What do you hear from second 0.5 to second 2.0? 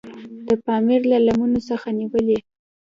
پامیر له لمنو څخه